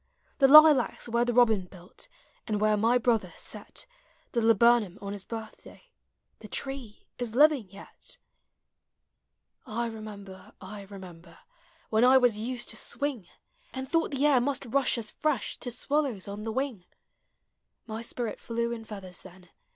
The 0.39 0.47
lilacs 0.47 1.07
where 1.07 1.25
the 1.25 1.31
robin 1.35 1.65
built, 1.67 2.07
And 2.47 2.59
where 2.59 2.75
my 2.75 2.97
brother 2.97 3.31
set 3.37 3.85
The 4.31 4.41
laburnum 4.41 4.97
on 4.99 5.13
his 5.13 5.23
birthday,— 5.23 5.91
The 6.39 6.47
tree 6.47 7.05
is 7.19 7.35
living 7.35 7.69
yet! 7.69 8.17
84 9.61 9.65
POEMS 9.65 9.67
OF 9.67 9.71
IIOME. 9.71 9.77
I 9.77 9.85
remember, 9.93 10.53
I 10.59 10.81
remember 10.89 11.37
Where 11.91 12.03
I 12.03 12.17
was 12.17 12.39
used 12.39 12.69
to 12.69 12.75
swing. 12.75 13.27
And 13.75 13.87
thought 13.87 14.09
the 14.09 14.25
air 14.25 14.41
must 14.41 14.65
rush 14.65 14.97
as 14.97 15.11
fresh 15.11 15.57
To 15.57 15.69
swallows 15.69 16.27
on 16.27 16.41
the 16.41 16.51
wing; 16.51 16.85
Mv 17.87 18.03
spirit 18.03 18.41
dew 18.47 18.71
in 18.71 18.83
feathers 18.83 19.21
then. 19.21 19.49